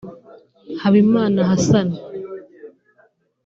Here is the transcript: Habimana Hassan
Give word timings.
Habimana 0.81 1.39
Hassan 1.49 1.89